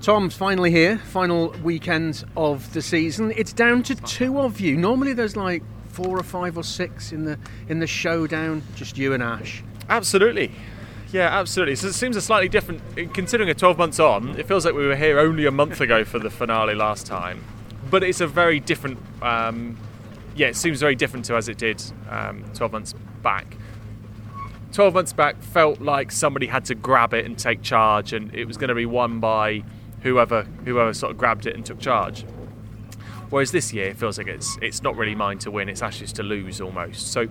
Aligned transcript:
Tom's 0.00 0.36
finally 0.36 0.70
here, 0.70 0.98
final 0.98 1.50
weekend 1.62 2.24
of 2.36 2.72
the 2.72 2.80
season. 2.80 3.32
It's 3.36 3.52
down 3.52 3.82
to 3.84 3.94
two 3.96 4.38
of 4.38 4.60
you. 4.60 4.76
Normally 4.76 5.12
there's 5.12 5.36
like 5.36 5.62
four 5.88 6.16
or 6.18 6.22
five 6.22 6.56
or 6.56 6.62
six 6.62 7.10
in 7.12 7.24
the 7.24 7.38
in 7.68 7.80
the 7.80 7.86
showdown, 7.86 8.62
just 8.76 8.96
you 8.96 9.12
and 9.12 9.22
Ash. 9.22 9.62
Absolutely. 9.88 10.52
Yeah, 11.10 11.28
absolutely. 11.28 11.74
So 11.74 11.88
it 11.88 11.94
seems 11.94 12.16
a 12.16 12.20
slightly 12.20 12.48
different 12.48 12.80
considering 13.14 13.48
a 13.50 13.54
12 13.54 13.78
months 13.78 13.98
on. 13.98 14.38
It 14.38 14.46
feels 14.46 14.64
like 14.64 14.74
we 14.74 14.86
were 14.86 14.94
here 14.94 15.18
only 15.18 15.46
a 15.46 15.50
month 15.50 15.80
ago 15.80 16.04
for 16.04 16.18
the 16.18 16.30
finale 16.30 16.74
last 16.74 17.06
time. 17.06 17.42
But 17.90 18.02
it's 18.04 18.20
a 18.20 18.26
very 18.26 18.60
different 18.60 18.98
um, 19.22 19.76
yeah, 20.36 20.46
it 20.46 20.56
seems 20.56 20.78
very 20.78 20.94
different 20.94 21.24
to 21.26 21.34
as 21.34 21.48
it 21.48 21.58
did 21.58 21.82
um, 22.08 22.44
12 22.54 22.72
months 22.72 22.94
back. 23.22 23.56
12 24.72 24.94
months 24.94 25.12
back 25.12 25.42
felt 25.42 25.80
like 25.80 26.12
somebody 26.12 26.46
had 26.46 26.64
to 26.66 26.74
grab 26.76 27.12
it 27.14 27.24
and 27.24 27.36
take 27.36 27.62
charge 27.62 28.12
and 28.12 28.32
it 28.34 28.44
was 28.44 28.56
going 28.56 28.68
to 28.68 28.74
be 28.74 28.86
won 28.86 29.18
by 29.18 29.64
whoever 30.02 30.42
whoever 30.64 30.92
sort 30.92 31.12
of 31.12 31.18
grabbed 31.18 31.46
it 31.46 31.54
and 31.54 31.64
took 31.64 31.80
charge. 31.80 32.24
Whereas 33.30 33.52
this 33.52 33.72
year, 33.72 33.88
it 33.88 33.96
feels 33.96 34.18
like 34.18 34.26
it's 34.26 34.58
it's 34.62 34.82
not 34.82 34.96
really 34.96 35.14
mine 35.14 35.38
to 35.40 35.50
win; 35.50 35.68
it's 35.68 35.82
Ash's 35.82 36.12
to 36.14 36.22
lose 36.22 36.60
almost. 36.60 37.12
So, 37.12 37.28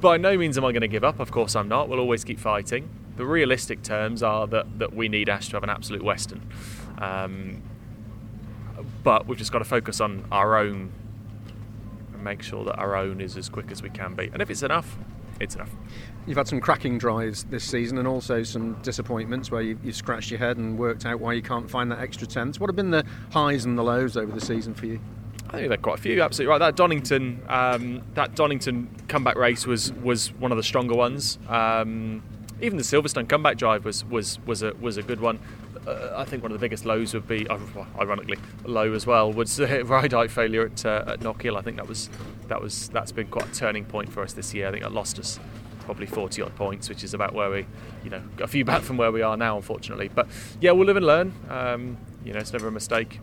by 0.00 0.16
no 0.16 0.36
means 0.36 0.56
am 0.56 0.64
I 0.64 0.72
going 0.72 0.82
to 0.82 0.88
give 0.88 1.04
up. 1.04 1.18
Of 1.18 1.30
course, 1.30 1.56
I'm 1.56 1.68
not. 1.68 1.88
We'll 1.88 1.98
always 1.98 2.24
keep 2.24 2.38
fighting. 2.38 2.88
The 3.16 3.26
realistic 3.26 3.82
terms 3.82 4.22
are 4.22 4.46
that 4.46 4.78
that 4.78 4.94
we 4.94 5.08
need 5.08 5.28
Ash 5.28 5.48
to 5.48 5.56
have 5.56 5.64
an 5.64 5.70
absolute 5.70 6.02
Western, 6.02 6.48
um, 6.98 7.62
but 9.02 9.26
we've 9.26 9.38
just 9.38 9.50
got 9.50 9.58
to 9.58 9.64
focus 9.64 10.00
on 10.00 10.24
our 10.30 10.56
own 10.56 10.92
and 12.12 12.22
make 12.22 12.42
sure 12.42 12.64
that 12.64 12.76
our 12.76 12.94
own 12.94 13.20
is 13.20 13.36
as 13.36 13.48
quick 13.48 13.72
as 13.72 13.82
we 13.82 13.90
can 13.90 14.14
be. 14.14 14.30
And 14.32 14.40
if 14.40 14.50
it's 14.50 14.62
enough, 14.62 14.96
it's 15.40 15.54
enough. 15.54 15.70
You've 16.26 16.36
had 16.36 16.48
some 16.48 16.60
cracking 16.60 16.98
drives 16.98 17.44
this 17.44 17.64
season 17.64 17.98
and 17.98 18.06
also 18.06 18.42
some 18.42 18.74
disappointments 18.82 19.50
where 19.50 19.62
you, 19.62 19.78
have 19.84 19.96
scratched 19.96 20.30
your 20.30 20.38
head 20.38 20.58
and 20.58 20.78
worked 20.78 21.06
out 21.06 21.20
why 21.20 21.32
you 21.32 21.42
can't 21.42 21.70
find 21.70 21.90
that 21.90 22.00
extra 22.00 22.26
tenth. 22.26 22.60
What 22.60 22.68
have 22.68 22.76
been 22.76 22.90
the 22.90 23.04
highs 23.32 23.64
and 23.64 23.78
the 23.78 23.82
lows 23.82 24.16
over 24.16 24.32
the 24.32 24.40
season 24.40 24.74
for 24.74 24.86
you? 24.86 25.00
I 25.48 25.52
think 25.52 25.68
there 25.68 25.78
are 25.78 25.82
quite 25.82 25.98
a 25.98 26.02
few. 26.02 26.20
Absolutely 26.20 26.50
right. 26.50 26.58
That 26.58 26.76
Donington, 26.76 27.42
um, 27.48 28.02
that 28.14 28.34
Donington 28.34 28.90
comeback 29.08 29.36
race 29.36 29.66
was 29.66 29.92
was 29.92 30.32
one 30.34 30.52
of 30.52 30.58
the 30.58 30.62
stronger 30.62 30.94
ones. 30.94 31.38
Um, 31.48 32.22
even 32.60 32.76
the 32.76 32.84
Silverstone 32.84 33.28
comeback 33.28 33.56
drive 33.56 33.84
was 33.84 34.04
was 34.04 34.38
was 34.44 34.62
a 34.62 34.74
was 34.74 34.98
a 34.98 35.02
good 35.02 35.20
one. 35.20 35.38
Uh, 35.88 36.14
I 36.16 36.24
think 36.24 36.42
one 36.42 36.52
of 36.52 36.58
the 36.58 36.64
biggest 36.64 36.84
lows 36.84 37.14
would 37.14 37.26
be, 37.26 37.48
ironically, 37.98 38.38
low 38.64 38.92
as 38.92 39.06
well, 39.06 39.32
was 39.32 39.56
the 39.56 39.84
ride 39.84 40.12
height 40.12 40.30
failure 40.30 40.66
at, 40.66 40.84
uh, 40.84 41.04
at 41.06 41.20
Knockhill. 41.20 41.56
I 41.56 41.62
think 41.62 41.76
that 41.76 41.88
was 41.88 42.10
that 42.48 42.60
was 42.60 42.88
that's 42.88 43.12
been 43.12 43.28
quite 43.28 43.48
a 43.48 43.54
turning 43.54 43.84
point 43.84 44.12
for 44.12 44.22
us 44.22 44.32
this 44.32 44.52
year. 44.54 44.68
I 44.68 44.70
think 44.70 44.82
that 44.82 44.92
lost 44.92 45.18
us 45.18 45.40
probably 45.88 46.06
40 46.06 46.42
odd 46.42 46.54
points, 46.54 46.90
which 46.90 47.02
is 47.02 47.14
about 47.14 47.32
where 47.32 47.50
we, 47.50 47.64
you 48.04 48.10
know, 48.10 48.22
a 48.42 48.46
few 48.46 48.62
back 48.62 48.82
from 48.82 48.98
where 48.98 49.10
we 49.10 49.22
are 49.22 49.38
now, 49.38 49.56
unfortunately. 49.56 50.08
But 50.14 50.28
yeah, 50.60 50.72
we'll 50.72 50.86
live 50.86 50.98
and 50.98 51.06
learn. 51.06 51.32
Um, 51.48 51.96
you 52.22 52.34
know, 52.34 52.40
it's 52.40 52.52
never 52.52 52.68
a 52.68 52.72
mistake. 52.72 53.20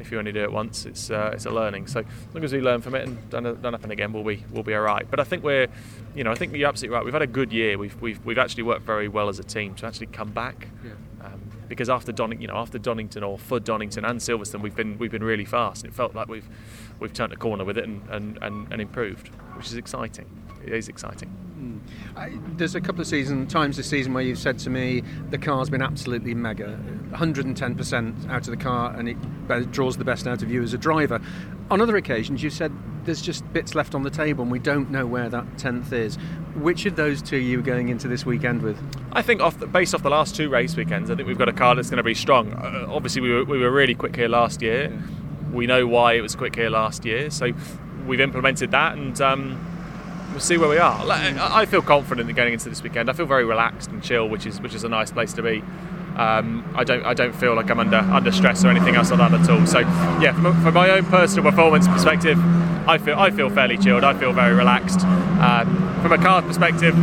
If 0.00 0.10
you 0.10 0.18
only 0.18 0.32
do 0.32 0.42
it 0.42 0.50
once, 0.50 0.84
it's 0.84 1.12
uh, 1.12 1.30
it's 1.32 1.46
a 1.46 1.50
learning. 1.50 1.86
So 1.86 2.00
as 2.00 2.34
long 2.34 2.42
as 2.42 2.52
we 2.52 2.60
learn 2.60 2.80
from 2.80 2.96
it 2.96 3.06
and 3.06 3.30
don't, 3.30 3.62
don't 3.62 3.72
happen 3.72 3.92
again, 3.92 4.12
we'll 4.12 4.24
be 4.24 4.44
we'll 4.50 4.64
be 4.64 4.74
all 4.74 4.80
right. 4.82 5.08
But 5.08 5.20
I 5.20 5.24
think 5.24 5.44
we're, 5.44 5.68
you 6.16 6.24
know, 6.24 6.32
I 6.32 6.34
think 6.34 6.56
you're 6.56 6.68
absolutely 6.68 6.96
right. 6.96 7.04
We've 7.04 7.12
had 7.12 7.22
a 7.22 7.28
good 7.28 7.52
year. 7.52 7.78
We've 7.78 7.98
we've, 8.00 8.24
we've 8.24 8.38
actually 8.38 8.64
worked 8.64 8.82
very 8.82 9.06
well 9.06 9.28
as 9.28 9.38
a 9.38 9.44
team 9.44 9.76
to 9.76 9.86
actually 9.86 10.08
come 10.08 10.32
back. 10.32 10.66
Yeah. 10.84 10.90
Um, 11.24 11.40
because 11.68 11.88
after 11.88 12.12
Don, 12.12 12.38
you 12.40 12.48
know, 12.48 12.56
after 12.56 12.78
Donington 12.78 13.22
or 13.22 13.38
for 13.38 13.58
Donington 13.60 14.04
and 14.04 14.20
Silverstone, 14.20 14.60
we've 14.60 14.76
been 14.76 14.98
we've 14.98 15.10
been 15.10 15.24
really 15.24 15.44
fast. 15.44 15.84
and 15.84 15.92
It 15.92 15.96
felt 15.96 16.14
like 16.14 16.28
we've 16.28 16.48
we've 17.00 17.12
turned 17.12 17.32
a 17.32 17.36
corner 17.36 17.64
with 17.64 17.78
it 17.78 17.84
and, 17.84 18.06
and, 18.10 18.38
and, 18.42 18.72
and 18.72 18.80
improved, 18.80 19.28
which 19.56 19.66
is 19.66 19.74
exciting. 19.74 20.26
It 20.64 20.72
is 20.72 20.88
exciting. 20.88 21.30
Mm. 21.58 22.58
there's 22.58 22.74
a 22.74 22.80
couple 22.80 23.00
of 23.00 23.06
season 23.06 23.46
times 23.46 23.76
this 23.76 23.88
season 23.88 24.14
where 24.14 24.22
you've 24.22 24.38
said 24.38 24.58
to 24.60 24.70
me 24.70 25.02
the 25.30 25.38
car's 25.38 25.70
been 25.70 25.82
absolutely 25.82 26.34
mega, 26.34 26.78
110% 27.12 28.28
out 28.28 28.38
of 28.38 28.46
the 28.46 28.56
car, 28.56 28.94
and 28.96 29.08
it 29.08 29.70
draws 29.70 29.96
the 29.96 30.04
best 30.04 30.26
out 30.26 30.42
of 30.42 30.50
you 30.50 30.62
as 30.62 30.74
a 30.74 30.78
driver. 30.78 31.20
On 31.70 31.80
other 31.80 31.96
occasions, 31.96 32.42
you've 32.42 32.52
said 32.52 32.72
there's 33.04 33.22
just 33.22 33.50
bits 33.52 33.74
left 33.74 33.94
on 33.94 34.02
the 34.02 34.10
table, 34.10 34.42
and 34.42 34.50
we 34.50 34.58
don't 34.58 34.90
know 34.90 35.06
where 35.06 35.28
that 35.28 35.58
tenth 35.58 35.92
is. 35.92 36.16
Which 36.54 36.86
of 36.86 36.96
those 36.96 37.22
two 37.22 37.36
are 37.36 37.40
you 37.40 37.62
going 37.62 37.88
into 37.88 38.08
this 38.08 38.24
weekend 38.26 38.62
with? 38.62 38.78
I 39.12 39.22
think, 39.22 39.40
off 39.40 39.58
the, 39.58 39.66
based 39.66 39.94
off 39.94 40.02
the 40.02 40.10
last 40.10 40.36
two 40.36 40.48
race 40.48 40.76
weekends, 40.76 41.10
I 41.10 41.14
think 41.14 41.26
we've 41.26 41.38
got 41.38 41.48
a 41.48 41.52
car 41.52 41.74
that's 41.74 41.90
going 41.90 41.98
to 41.98 42.02
be 42.02 42.14
strong. 42.14 42.52
Uh, 42.52 42.86
obviously, 42.88 43.20
we 43.20 43.32
were, 43.32 43.44
we 43.44 43.58
were 43.58 43.70
really 43.70 43.94
quick 43.94 44.16
here 44.16 44.28
last 44.28 44.62
year. 44.62 44.90
Yeah. 44.90 45.00
We 45.52 45.66
know 45.66 45.86
why 45.86 46.14
it 46.14 46.20
was 46.20 46.34
quick 46.34 46.56
here 46.56 46.70
last 46.70 47.04
year, 47.04 47.30
so 47.30 47.52
we've 48.06 48.20
implemented 48.20 48.70
that 48.70 48.96
and. 48.96 49.20
Um, 49.20 49.68
we'll 50.32 50.40
see 50.40 50.56
where 50.56 50.68
we 50.68 50.78
are. 50.78 51.04
I 51.10 51.66
feel 51.66 51.82
confident 51.82 52.30
in 52.30 52.34
going 52.34 52.54
into 52.54 52.70
this 52.70 52.82
weekend. 52.82 53.10
I 53.10 53.12
feel 53.12 53.26
very 53.26 53.44
relaxed 53.44 53.90
and 53.90 54.02
chill, 54.02 54.28
which 54.28 54.46
is 54.46 54.62
which 54.62 54.74
is 54.74 54.82
a 54.82 54.88
nice 54.88 55.12
place 55.12 55.34
to 55.34 55.42
be. 55.42 55.62
Um, 56.16 56.64
I 56.74 56.84
don't 56.84 57.04
I 57.04 57.14
don't 57.14 57.34
feel 57.34 57.54
like 57.54 57.70
I'm 57.70 57.80
under 57.80 57.98
under 57.98 58.32
stress 58.32 58.64
or 58.64 58.68
anything 58.68 58.96
else 58.96 59.10
like 59.10 59.18
that 59.18 59.40
at 59.40 59.48
all. 59.48 59.66
So 59.66 59.80
yeah, 59.80 60.32
from, 60.32 60.60
from 60.62 60.74
my 60.74 60.90
own 60.90 61.04
personal 61.06 61.50
performance 61.50 61.88
perspective, 61.88 62.38
I 62.88 62.98
feel 62.98 63.18
I 63.18 63.30
feel 63.30 63.50
fairly 63.50 63.78
chilled. 63.78 64.04
I 64.04 64.14
feel 64.14 64.32
very 64.32 64.54
relaxed. 64.54 65.00
Um, 65.00 66.00
from 66.02 66.12
a 66.12 66.18
car 66.18 66.42
perspective, 66.42 66.94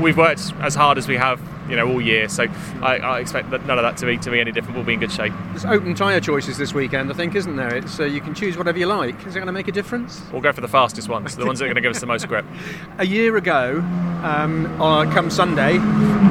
we've 0.00 0.16
worked 0.16 0.52
as 0.60 0.74
hard 0.74 0.98
as 0.98 1.08
we 1.08 1.16
have 1.16 1.40
you 1.68 1.76
know 1.76 1.88
all 1.88 2.00
year. 2.00 2.28
So 2.28 2.46
I, 2.82 2.98
I, 2.98 3.20
expect 3.20 3.50
that 3.50 3.64
none 3.66 3.78
of 3.78 3.82
that 3.82 3.96
to 3.98 4.06
be 4.06 4.18
to 4.18 4.30
be 4.30 4.40
any 4.40 4.52
different. 4.52 4.76
We'll 4.76 4.84
be 4.84 4.94
in 4.94 5.00
good 5.00 5.12
shape. 5.12 5.32
There's 5.50 5.64
open 5.64 5.94
tyre 5.94 6.20
choices 6.20 6.58
this 6.58 6.74
weekend, 6.74 7.10
I 7.10 7.14
think, 7.14 7.34
isn't 7.34 7.56
there? 7.56 7.74
It's 7.74 7.98
uh, 7.98 8.04
you 8.04 8.20
can 8.20 8.34
choose 8.34 8.56
whatever 8.56 8.78
you 8.78 8.86
like. 8.86 9.18
Is 9.26 9.34
it 9.34 9.38
going 9.38 9.46
to 9.46 9.52
make 9.52 9.68
a 9.68 9.72
difference? 9.72 10.22
We'll 10.32 10.42
go 10.42 10.52
for 10.52 10.60
the 10.60 10.68
fastest 10.68 11.08
ones, 11.08 11.36
the 11.36 11.46
ones 11.46 11.58
that 11.58 11.66
are 11.66 11.68
going 11.68 11.76
to 11.76 11.80
give 11.80 11.92
us 11.92 12.00
the 12.00 12.06
most 12.06 12.28
grip. 12.28 12.44
a 12.98 13.06
year 13.06 13.36
ago, 13.36 13.78
um, 14.22 14.80
on 14.80 15.10
come 15.12 15.30
Sunday, 15.30 15.74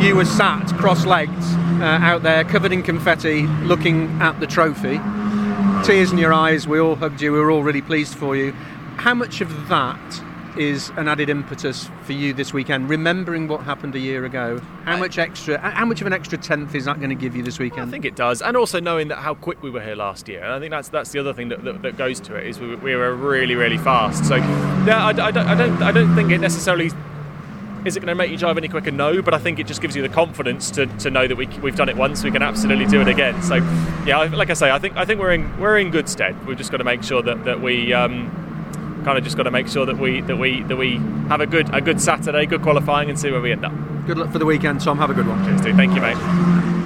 you 0.06 0.16
were 0.16 0.26
sat 0.26 0.66
cross-legged 0.78 1.34
uh, 1.82 2.00
out 2.02 2.24
there, 2.24 2.44
covered 2.44 2.72
in 2.72 2.84
confetti, 2.84 3.44
looking 3.64 4.10
at 4.22 4.40
the 4.40 4.48
trophy. 4.48 5.00
Tears 5.84 6.12
in 6.12 6.18
your 6.18 6.34
eyes. 6.34 6.68
We 6.68 6.80
all 6.80 6.96
hugged 6.96 7.22
you. 7.22 7.34
We 7.34 7.40
were 7.40 7.52
all 7.52 7.64
really 7.64 7.82
pleased 7.82 8.16
for 8.16 8.36
you. 8.36 8.54
How 8.98 9.14
much 9.14 9.42
of 9.42 9.68
that 9.68 10.24
is 10.58 10.90
an 10.98 11.08
added 11.08 11.30
impetus 11.30 11.90
for 12.04 12.14
you 12.14 12.34
this 12.34 12.54
weekend, 12.54 12.90
remembering 12.90 13.48
what 13.48 13.62
happened 13.62 13.96
a 13.96 14.00
year 14.00 14.26
ago? 14.26 14.60
How 14.84 14.98
much 14.98 15.18
extra, 15.18 15.58
how 15.58 15.86
much 15.86 16.02
of 16.02 16.08
an 16.08 16.14
extra 16.14 16.38
tenth 16.38 16.76
is 16.76 16.86
that 16.86 16.98
going 16.98 17.10
to 17.10 17.16
give 17.16 17.36
you 17.36 17.44
this 17.44 17.60
weekend? 17.60 17.88
I 17.88 17.92
think 17.92 18.06
it 18.06 18.16
does, 18.16 18.42
and 18.42 18.56
also 18.56 18.80
knowing 18.80 19.08
that 19.10 19.18
how 19.18 19.34
quick 19.36 19.62
we 19.64 19.70
were 19.70 19.82
here 19.82 19.96
last 19.96 20.28
year. 20.28 20.44
And 20.44 20.54
I 20.54 20.60
think 20.60 20.72
that's 20.72 20.90
that's 20.90 21.12
the 21.12 21.20
other 21.20 21.34
thing 21.34 21.50
that, 21.50 21.64
that, 21.64 21.82
that 21.82 21.98
goes 21.98 22.20
to 22.22 22.36
it 22.36 22.48
is 22.48 22.60
we, 22.60 22.76
we, 22.76 22.96
were 22.96 23.16
really 23.16 23.56
really 23.56 23.78
fast. 23.78 24.26
So 24.26 24.36
yeah, 24.36 25.06
I, 25.06 25.10
I, 25.10 25.32
don't, 25.32 25.48
I 25.48 25.56
don't 25.56 25.82
I 25.82 25.92
don't 25.92 26.16
think 26.16 26.32
it 26.32 26.40
necessarily 26.40 26.92
is 27.86 27.98
it 27.98 28.00
going 28.00 28.08
to 28.08 28.16
make 28.16 28.32
you 28.32 28.38
drive 28.38 28.58
any 28.58 28.70
quicker? 28.70 28.92
No, 28.92 29.22
but 29.22 29.34
I 29.34 29.38
think 29.38 29.60
it 29.60 29.68
just 29.68 29.82
gives 29.82 29.96
you 29.96 30.02
the 30.02 30.10
confidence 30.10 30.72
to, 30.72 30.86
to 30.86 31.10
know 31.10 31.28
that 31.28 31.36
we, 31.36 31.48
we've 31.62 31.76
done 31.76 31.90
it 31.90 31.98
once, 31.98 32.24
we 32.24 32.32
can 32.32 32.42
absolutely 32.42 32.86
do 32.86 33.02
it 33.02 33.10
again. 33.10 33.42
So, 33.44 33.56
yeah, 34.06 34.30
like 34.34 34.50
I 34.50 34.54
say, 34.54 34.72
I 34.72 34.80
think 34.80 34.96
I 34.96 35.06
think 35.06 35.20
we're 35.20 35.34
in 35.34 35.60
we're 35.60 35.78
in 35.78 35.92
good 35.92 36.08
stead. 36.08 36.48
We've 36.48 36.58
just 36.58 36.72
got 36.72 36.78
to 36.78 36.84
make 36.84 37.04
sure 37.04 37.22
that 37.22 37.44
that 37.44 37.62
we 37.62 37.94
um, 37.94 38.43
kind 39.04 39.18
of 39.18 39.24
just 39.24 39.38
got 39.38 39.44
to 39.44 39.52
make 39.52 39.68
sure 39.68 39.86
that 39.86 39.98
we 39.98 40.22
that 40.22 40.38
we 40.38 40.64
that 40.64 40.76
we 40.76 40.98
have 41.30 41.42
a 41.42 41.48
good 41.48 41.74
a 41.74 41.82
good 41.82 42.02
Saturday, 42.02 42.46
good 42.46 42.62
qualifying, 42.62 43.10
and 43.10 43.20
see 43.20 43.32
where 43.32 43.42
we 43.42 43.52
end 43.52 43.66
up. 43.66 43.74
Good 44.06 44.18
luck 44.18 44.32
for 44.32 44.40
the 44.40 44.46
weekend, 44.46 44.82
Tom. 44.82 44.98
Have 44.98 45.10
a 45.10 45.14
good 45.14 45.28
one. 45.28 45.44
Cheers, 45.46 45.62
dude. 45.62 45.76
Thank 45.76 45.96
you, 45.96 46.02
mate. 46.02 46.83